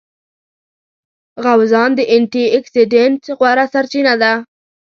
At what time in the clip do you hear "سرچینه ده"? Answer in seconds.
3.73-4.33